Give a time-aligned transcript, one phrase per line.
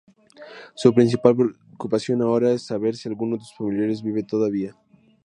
[0.73, 4.75] Su principal preocupación ahora es saber si alguno de sus familiares vive todavía.